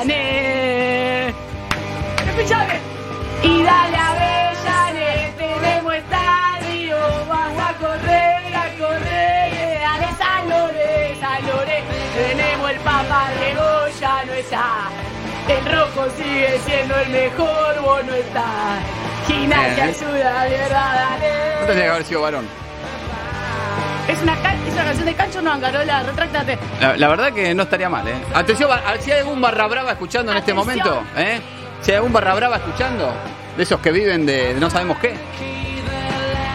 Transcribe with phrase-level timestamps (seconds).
[0.00, 1.34] Avellané.
[2.28, 2.78] Escuchame.
[3.42, 6.96] Y dale Avellané, tenemos estadio.
[7.28, 9.82] Vamos a correr, a correr.
[9.84, 11.82] A de San Lore, San Lore.
[12.14, 14.90] Tenemos el Papa Diego, ya no está.
[15.50, 18.80] El rojo sigue siendo el mejor, vos no estás.
[19.26, 19.88] Gimnasia Bien.
[19.88, 21.66] ayuda, verdad, No dale.
[21.66, 22.46] tendría que haber sido varón.
[24.08, 26.58] Es una, ca- es una canción de Cancho, no, Angarola, retráctate.
[26.80, 28.14] La, la verdad que no estaría mal, ¿eh?
[28.34, 31.40] Atención, ba- si hay algún barra brava escuchando en este momento, ¿eh?
[31.80, 33.12] Si hay algún barra brava escuchando,
[33.56, 35.14] de esos que viven de, de no sabemos qué,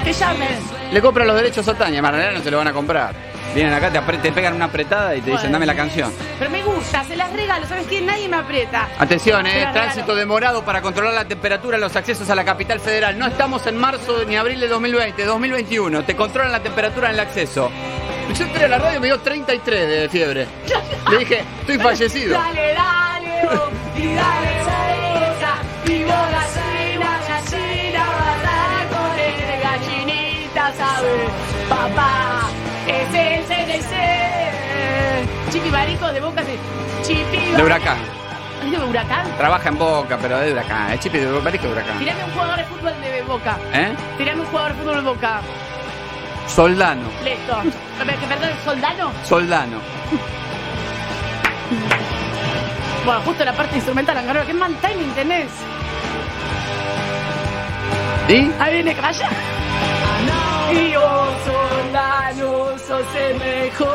[0.04, 0.60] Que llamen.
[0.92, 3.14] le compran los derechos a Tania, Maranela no se lo van a comprar.
[3.54, 5.54] Vienen acá, te, apre- te pegan una apretada y te dicen, Bueno.
[5.54, 6.12] dame la canción.
[6.40, 8.02] Pero me gusta, se las regalo, ¿sabes qué?
[8.02, 8.90] Nadie me aprieta.
[9.00, 9.68] Atención, ¿eh?
[9.72, 13.18] Tránsito demorado para controlar la temperatura en los accesos a la capital federal.
[13.18, 16.04] No estamos en marzo ni abril de 2020, 2021.
[16.04, 17.72] Te controlan la temperatura en el acceso.
[18.38, 20.48] Yo entré a la radio y me dio 33 de fiebre.
[21.12, 22.34] Le dije, estoy fallecido.
[22.38, 25.56] Dale, dale, oh, y dale, boca,
[25.94, 26.14] y vos
[35.56, 35.64] CDC.
[35.64, 36.58] Chipi Marico de Boca, sí.
[37.04, 37.98] Chipi De huracán.
[38.64, 39.38] ¿Es de Huracán?
[39.38, 40.92] Trabaja en Boca, pero es de huracán.
[40.92, 42.00] Es chipi de Marisco de huracán.
[42.00, 43.58] Tirame un jugador de fútbol de Boca.
[43.74, 43.96] ¿Eh?
[44.18, 45.42] Tirame un jugador de fútbol de Boca.
[46.48, 47.04] Soldano.
[47.24, 47.58] Listo.
[48.20, 49.12] ¿Que perdón, soldano?
[49.24, 49.78] Soldano.
[53.06, 54.46] Bueno, justo la parte instrumental, Angarola.
[54.46, 55.52] ¿Qué mal timing tenés?
[58.28, 58.52] ¿Y?
[58.60, 59.30] Ahí viene Calla.
[60.72, 63.95] Y vos, soldano, sos el mejor.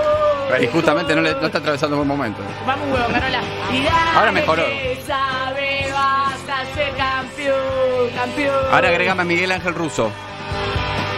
[0.60, 2.40] Y justamente no, le, no está atravesando un buen momento.
[2.66, 3.40] Vamos, huevo, Carola.
[3.72, 4.64] Y dale Ahora mejoró.
[4.64, 8.56] que sabe, vas a ser campeón, campeón.
[8.72, 10.10] Ahora agregame a Miguel Ángel Russo.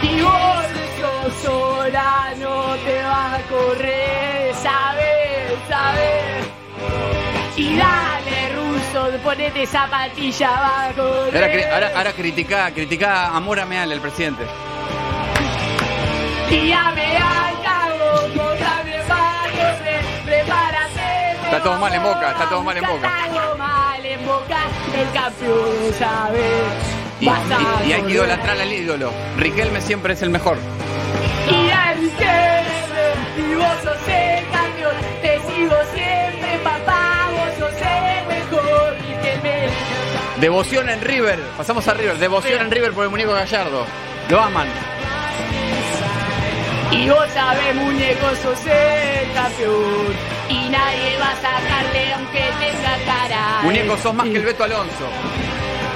[0.01, 0.65] Y vos,
[0.99, 6.47] sos solano, te vas a correr, sabes, sabes.
[7.55, 11.43] Y dale, ruso, ponete zapatilla, va a correr.
[11.43, 14.43] Ahora, ahora, ahora critica, critica a Mora Meal, el presidente.
[16.49, 17.42] Y ya me acabo,
[21.63, 23.07] todo mal en Boca, está todo mal en Boca.
[23.07, 24.57] Está todo mal en Boca,
[24.97, 26.63] el campeón, sabes.
[27.19, 27.37] Y, a
[27.85, 29.11] y- y hay que idolatrar al ídolo.
[29.37, 30.57] Riquelme siempre es el mejor.
[31.49, 32.65] Y antes,
[33.37, 39.39] y vos sos el campeón, te sigo siempre, papá, vos sos el mejor, y que
[39.43, 40.41] me...
[40.41, 41.39] Devoción en River.
[41.57, 42.17] Pasamos a River.
[42.17, 43.85] Devoción en River por el muñeco Gallardo.
[44.29, 44.67] Lo aman.
[46.95, 50.15] Y vos sabés, muñeco, sos el campeón,
[50.47, 53.61] y nadie va a sacarle aunque tenga cara.
[53.63, 55.07] Muñeco, sos más que el Beto Alonso.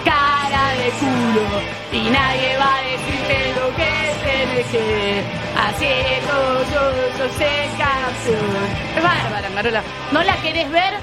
[0.03, 3.91] Cara de culo, y nadie va a decirte lo que
[4.25, 5.24] tenés que
[5.56, 8.68] hacer, vos sos, sos el campeón.
[8.97, 9.84] Es bárbara, Marola.
[10.12, 10.94] ¿No la querés ver?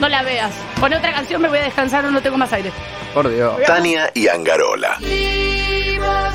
[0.00, 0.52] No la veas.
[0.80, 2.72] Pon otra canción, me voy a descansar o no tengo más aire.
[3.14, 3.62] Por Dios.
[3.66, 4.96] Tania y Angarola.
[5.00, 6.32] Y vos